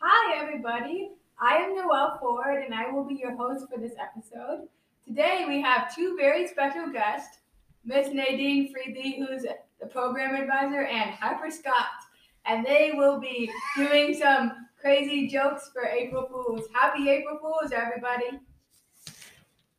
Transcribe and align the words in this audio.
Hi, 0.00 0.42
everybody. 0.42 1.12
I 1.40 1.56
am 1.56 1.74
Noelle 1.74 2.18
Ford, 2.20 2.62
and 2.62 2.74
I 2.74 2.90
will 2.90 3.04
be 3.04 3.14
your 3.14 3.34
host 3.34 3.66
for 3.72 3.80
this 3.80 3.94
episode. 3.98 4.68
Today, 5.06 5.46
we 5.48 5.62
have 5.62 5.94
two 5.94 6.16
very 6.18 6.46
special 6.46 6.90
guests 6.92 7.38
Miss 7.84 8.12
Nadine 8.12 8.70
Freedley, 8.70 9.18
who's 9.18 9.46
the 9.80 9.86
program 9.86 10.34
advisor, 10.34 10.84
and 10.84 11.10
Harper 11.12 11.50
Scott. 11.50 11.86
And 12.44 12.66
they 12.66 12.92
will 12.94 13.18
be 13.18 13.50
doing 13.74 14.14
some 14.14 14.52
crazy 14.78 15.28
jokes 15.28 15.70
for 15.72 15.86
April 15.86 16.26
Fools. 16.26 16.66
Happy 16.74 17.08
April 17.08 17.38
Fools, 17.38 17.72
everybody! 17.72 18.38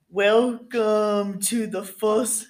Welcome 0.09 1.39
to 1.41 1.65
the 1.67 1.83
first. 1.83 2.47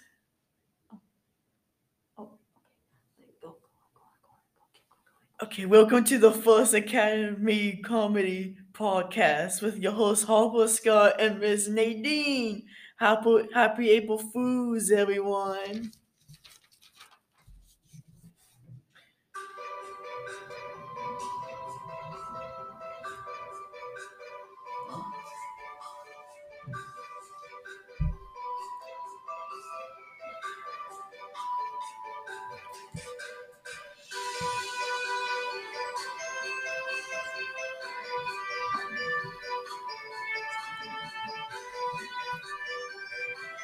Okay, 5.42 5.66
welcome 5.66 6.04
to 6.06 6.18
the 6.18 6.32
First 6.32 6.74
Academy 6.74 7.78
Comedy 7.84 8.58
Podcast 8.74 9.62
with 9.62 9.78
your 9.78 9.94
host 9.94 10.26
Harper 10.26 10.68
Scott 10.68 11.20
and 11.20 11.40
Miss 11.40 11.68
Nadine. 11.68 12.66
Happy, 12.98 13.48
happy 13.54 13.90
April 13.92 14.18
Fools, 14.18 14.92
everyone. 14.92 15.92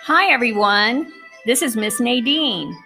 Hi, 0.08 0.32
everyone. 0.32 1.12
This 1.48 1.64
is 1.64 1.76
Miss 1.76 2.00
Nadine. 2.00 2.78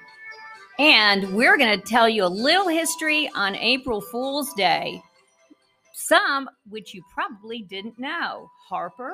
And 0.80 1.36
we're 1.36 1.58
going 1.58 1.78
to 1.78 1.86
tell 1.86 2.08
you 2.08 2.24
a 2.24 2.28
little 2.28 2.70
history 2.70 3.30
on 3.36 3.58
April 3.58 4.00
Fool's 4.00 4.54
Day. 4.54 5.04
Some 5.92 6.50
which 6.70 6.94
you 6.94 7.04
probably 7.14 7.64
didn't 7.64 8.00
know. 8.00 8.50
Harper? 8.70 9.12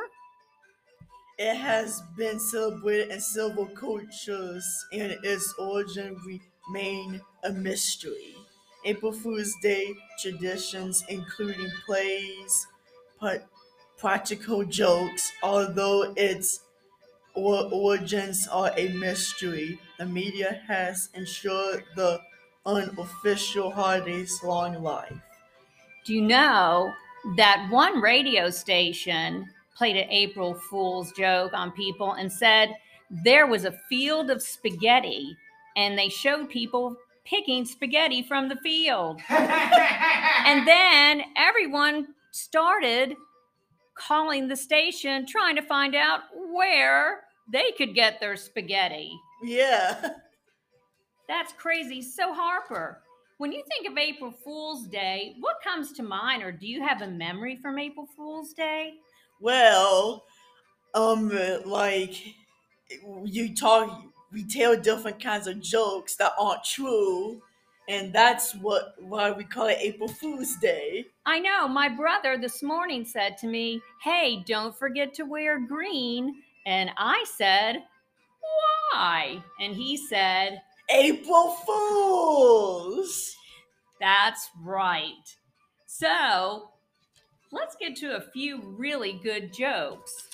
It 1.40 1.56
has 1.56 2.04
been 2.16 2.40
celebrated 2.40 3.10
in 3.10 3.20
several 3.20 3.66
cultures 3.66 4.86
and 4.94 5.18
its 5.24 5.52
origin 5.58 6.16
remain 6.68 7.20
a 7.44 7.54
mystery. 7.54 8.36
April 8.86 9.14
Fool's 9.14 9.56
Day 9.64 9.96
traditions, 10.22 11.04
including 11.10 11.72
plays, 11.88 12.68
practical 13.98 14.64
jokes, 14.64 15.32
although 15.42 16.14
its 16.16 16.60
or 17.36 17.70
origins 17.72 18.48
are 18.48 18.72
a 18.78 18.90
mystery. 18.90 19.80
The 20.00 20.06
media 20.06 20.62
has 20.68 21.10
ensured 21.14 21.84
the 21.96 22.22
unofficial 22.66 23.72
holiday's 23.72 24.42
long 24.44 24.82
life. 24.82 25.14
Do 26.06 26.14
you 26.14 26.22
know 26.22 26.92
that 27.38 27.68
one 27.70 28.02
radio 28.02 28.50
station 28.50 29.48
played 29.76 29.98
an 29.98 30.10
April 30.10 30.54
Fool's 30.54 31.12
joke 31.12 31.54
on 31.54 31.72
people 31.72 32.14
and 32.14 32.32
said 32.32 32.76
there 33.10 33.48
was 33.48 33.66
a 33.66 33.80
field 33.90 34.30
of 34.30 34.42
spaghetti 34.42 35.36
and 35.76 35.98
they 35.98 36.10
showed 36.10 36.50
people 36.50 36.96
picking 37.26 37.66
spaghetti 37.66 38.24
from 38.24 38.48
the 38.48 38.56
field. 38.58 39.20
and 39.30 40.68
then 40.68 41.24
everyone 41.36 42.08
started 42.32 43.16
calling 43.96 44.48
the 44.48 44.56
station 44.56 45.26
trying 45.26 45.56
to 45.56 45.62
find 45.62 45.96
out 45.96 46.22
where 46.52 47.22
they 47.52 47.72
could 47.72 47.96
get 47.96 48.20
their 48.20 48.36
spaghetti. 48.36 49.12
Yeah. 49.44 50.10
That's 51.28 51.54
crazy. 51.54 52.02
So, 52.02 52.34
Harper, 52.34 53.02
when 53.38 53.52
you 53.52 53.64
think 53.68 53.90
of 53.90 53.98
April 53.98 54.32
Fool's 54.32 54.88
Day, 54.88 55.36
what 55.40 55.58
comes 55.64 55.92
to 55.94 56.04
mind, 56.04 56.44
or 56.44 56.52
do 56.52 56.68
you 56.68 56.82
have 56.82 57.02
a 57.02 57.08
memory 57.08 57.58
from 57.62 57.80
April 57.80 58.08
Fool's 58.16 58.54
Day? 58.54 58.94
Well, 59.42 60.24
um, 60.94 61.32
like 61.66 62.36
you 63.26 63.56
talk, 63.56 64.04
we 64.32 64.44
tell 64.46 64.78
different 64.78 65.22
kinds 65.22 65.48
of 65.48 65.62
jokes 65.62 66.16
that 66.16 66.34
aren't 66.40 66.64
true, 66.64 67.42
and 67.88 68.14
that's 68.14 68.54
what 68.56 68.96
why 69.00 69.32
we 69.32 69.44
call 69.44 69.68
it 69.68 69.78
April 69.80 70.10
Fool's 70.10 70.56
Day. 70.58 71.06
I 71.26 71.40
know. 71.40 71.68
My 71.68 71.90
brother 71.90 72.38
this 72.38 72.64
morning 72.64 73.06
said 73.06 73.38
to 73.40 73.48
me, 73.48 73.82
"Hey, 74.02 74.44
don't 74.48 74.76
forget 74.76 75.14
to 75.16 75.24
wear 75.24 75.60
green." 75.60 76.42
And 76.66 76.90
I 76.98 77.24
said, 77.28 77.84
"Why?" 78.92 79.44
And 79.60 79.76
he 79.76 79.98
said, 79.98 80.62
April 80.90 81.52
Fools. 81.66 83.36
That's 84.00 84.50
right. 84.64 85.36
So 85.88 86.70
let's 87.52 87.76
get 87.80 87.96
to 87.98 88.18
a 88.18 88.22
few 88.22 88.62
really 88.78 89.20
good 89.24 89.54
jokes 89.54 90.28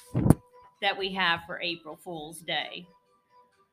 that 0.82 0.98
we 0.98 1.14
have 1.14 1.42
for 1.46 1.62
April 1.62 1.96
Fool's 2.04 2.40
Day. 2.40 2.86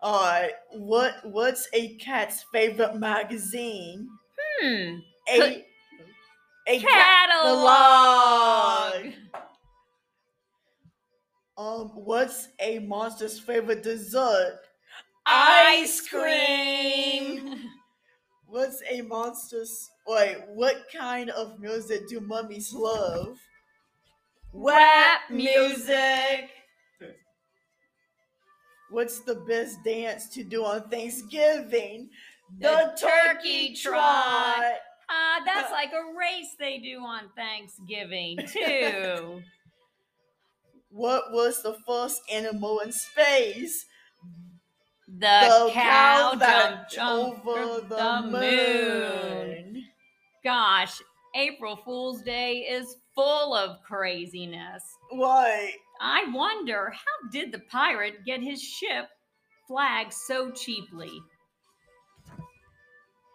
All 0.01 0.23
right, 0.23 0.53
what 0.71 1.15
what's 1.25 1.69
a 1.73 1.97
cat's 1.97 2.45
favorite 2.53 2.97
magazine? 2.97 4.09
Hmm. 4.61 4.99
A 5.29 5.65
a 6.69 6.81
Catalog. 6.81 8.13
Um, 11.57 11.89
what's 11.95 12.49
a 12.61 12.79
monster's 12.79 13.41
favorite 13.41 13.83
dessert? 13.83 14.61
Ice 15.27 16.01
cream. 16.07 17.65
What's 18.51 18.83
a 18.89 19.03
monster's 19.03 19.91
wait? 20.07 20.39
What 20.49 20.87
kind 20.91 21.29
of 21.29 21.61
music 21.61 22.09
do 22.09 22.19
mummies 22.21 22.73
love? 22.73 23.37
Rap 24.55 25.21
music. 25.31 26.49
What's 28.91 29.21
the 29.21 29.35
best 29.35 29.85
dance 29.85 30.29
to 30.31 30.45
do 30.45 30.65
on 30.65 30.89
Thanksgiving? 30.89 32.11
The 32.59 32.97
turkey 32.99 33.75
trot. 33.75 34.63
Ah, 35.11 35.43
that's 35.45 35.71
like 35.73 35.91
a 35.93 36.17
race 36.19 36.55
they 36.59 36.79
do 36.79 37.01
on 37.01 37.31
Thanksgiving, 37.37 38.39
too. 38.47 39.43
What 40.91 41.33
was 41.33 41.63
the 41.63 41.77
first 41.87 42.23
animal 42.33 42.81
in 42.81 42.93
space? 42.93 43.85
The, 45.07 45.71
cow, 45.73 46.35
that 46.39 46.91
jumped 46.91 47.47
over 47.47 47.81
the, 47.87 47.95
the 47.95 48.23
moon. 48.23 49.73
moon. 49.75 49.85
Gosh, 50.43 51.03
April 51.35 51.77
Fool's 51.77 52.23
Day 52.23 52.67
is 52.71 52.97
full 53.15 53.55
of 53.55 53.83
craziness. 53.83 54.83
Why? 55.11 55.75
I 56.01 56.31
wonder 56.33 56.91
how 56.93 57.31
did 57.31 57.53
the 57.53 57.61
pirate 57.71 58.25
get 58.25 58.43
his 58.43 58.63
ship 58.63 59.09
flagged 59.67 60.13
so 60.13 60.51
cheaply? 60.51 61.11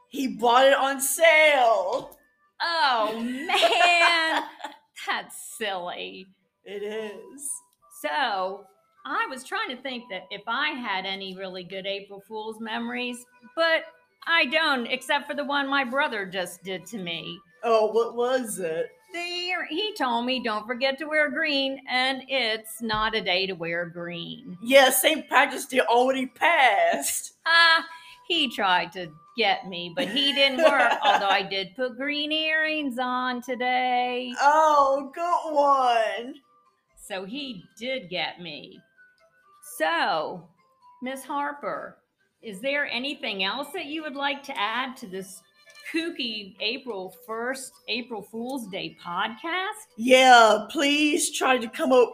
He 0.10 0.28
bought 0.28 0.66
it 0.68 0.74
on 0.74 1.02
sale. 1.02 2.18
Oh 2.62 3.20
man, 3.20 4.44
that's 5.08 5.58
silly. 5.58 6.28
It 6.66 6.84
is. 6.84 7.50
So 8.02 8.66
I 9.06 9.26
was 9.30 9.44
trying 9.44 9.70
to 9.76 9.82
think 9.82 10.06
that 10.10 10.24
if 10.30 10.44
I 10.48 10.70
had 10.70 11.06
any 11.06 11.36
really 11.36 11.64
good 11.64 11.86
April 11.86 12.24
Fool's 12.28 12.62
memories, 12.62 13.26
but 13.56 13.84
I 14.26 14.46
don't, 14.46 14.88
except 14.88 15.28
for 15.28 15.34
the 15.34 15.44
one 15.44 15.68
my 15.68 15.84
brother 15.84 16.26
just 16.26 16.64
did 16.64 16.86
to 16.88 16.98
me. 16.98 17.38
Oh, 17.64 17.88
what 17.88 18.16
was 18.16 18.60
it? 18.60 18.90
He 19.14 19.94
told 19.98 20.26
me 20.26 20.40
don't 20.40 20.68
forget 20.68 20.98
to 21.00 21.06
wear 21.06 21.30
green, 21.30 21.80
and 21.90 22.24
it's 22.28 22.82
not 22.82 23.16
a 23.16 23.22
day 23.22 23.48
to 23.48 23.54
wear 23.54 23.86
green. 23.86 24.58
Yeah, 24.62 24.90
St. 24.90 25.30
Patrick's 25.30 25.66
Day 25.66 25.82
already 25.82 26.28
passed. 26.28 27.34
Ah, 27.46 27.86
he 28.28 28.50
tried 28.50 28.92
to 28.94 29.12
get 29.38 29.68
me, 29.68 29.94
but 29.96 30.08
he 30.08 30.34
didn't 30.34 30.64
work. 30.64 30.94
although 31.04 31.28
I 31.28 31.44
did 31.44 31.76
put 31.76 31.98
green 31.98 32.32
earrings 32.32 32.98
on 33.00 33.42
today. 33.42 34.34
Oh, 34.40 35.12
good 35.14 35.54
one. 35.54 36.36
So 36.96 37.26
he 37.26 37.64
did 37.78 38.10
get 38.10 38.40
me. 38.40 38.80
So, 39.78 40.48
Miss 41.02 41.24
Harper, 41.24 41.98
is 42.42 42.60
there 42.60 42.86
anything 42.86 43.44
else 43.44 43.70
that 43.74 43.86
you 43.86 44.04
would 44.04 44.16
like 44.16 44.44
to 44.44 44.60
add 44.60 44.96
to 44.98 45.08
this 45.08 45.42
kooky 45.94 46.56
April 46.60 47.16
1st, 47.28 47.70
April 47.88 48.22
Fool's 48.22 48.68
Day 48.68 48.98
podcast? 49.04 49.88
Yeah, 49.98 50.66
please 50.70 51.32
try 51.32 51.58
to 51.58 51.68
come 51.68 51.92
up 51.92 52.12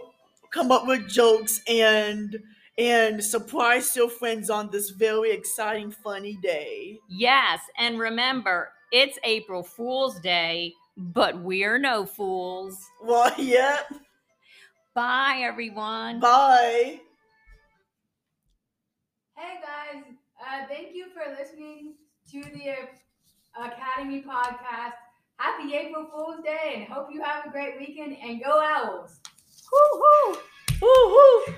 come 0.52 0.72
up 0.72 0.88
with 0.88 1.08
jokes 1.08 1.62
and 1.68 2.38
and 2.78 3.24
surprise 3.24 3.96
your 3.96 4.10
friends 4.10 4.50
on 4.50 4.70
this 4.72 4.90
very 4.90 5.31
exciting 5.31 5.92
funny 5.92 6.38
day. 6.42 6.98
Yes, 7.10 7.60
and 7.78 8.00
remember, 8.00 8.72
it's 8.92 9.20
April 9.24 9.64
Fool's 9.64 10.20
Day 10.22 10.74
but 11.00 11.40
we're 11.42 11.80
no 11.80 12.06
fools. 12.06 12.78
Well, 13.02 13.34
yeah. 13.38 13.80
Bye, 14.94 15.40
everyone. 15.42 16.20
Bye. 16.20 17.00
Hey 19.36 19.62
guys, 19.62 20.04
uh, 20.42 20.68
thank 20.68 20.94
you 20.94 21.06
for 21.14 21.22
listening 21.40 21.94
to 22.32 22.42
the 22.42 22.70
Academy 23.64 24.24
podcast. 24.24 24.94
Happy 25.38 25.76
April 25.76 26.08
Fool's 26.12 26.44
Day 26.44 26.76
and 26.76 26.84
hope 26.86 27.08
you 27.12 27.22
have 27.22 27.46
a 27.46 27.50
great 27.50 27.80
weekend 27.80 28.16
and 28.22 28.42
go 28.42 28.62
Owls! 28.62 29.20
Woo-hoo. 29.72 30.40
Woo 30.82 30.88
hoo. 30.88 31.56